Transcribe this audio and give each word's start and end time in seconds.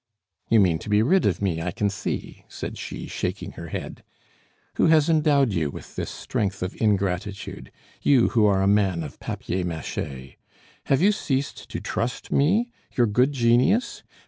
"You 0.49 0.59
mean 0.59 0.79
to 0.79 0.89
be 0.89 1.03
rid 1.03 1.27
of 1.27 1.43
me, 1.43 1.61
I 1.61 1.69
can 1.69 1.87
see," 1.87 2.43
said 2.47 2.75
she, 2.79 3.05
shaking 3.05 3.51
her 3.51 3.67
head. 3.67 4.03
"Who 4.77 4.87
has 4.87 5.11
endowed 5.11 5.53
you 5.53 5.69
with 5.69 5.95
this 5.95 6.09
strength 6.09 6.63
of 6.63 6.75
ingratitude 6.81 7.71
you 8.01 8.29
who 8.29 8.47
are 8.47 8.63
a 8.63 8.67
man 8.67 9.03
of 9.03 9.19
papier 9.19 9.63
mache? 9.63 10.37
Have 10.85 11.03
you 11.03 11.11
ceased 11.11 11.69
to 11.69 11.79
trust 11.79 12.31
me 12.31 12.71
your 12.95 13.05
good 13.05 13.31
genius? 13.31 14.01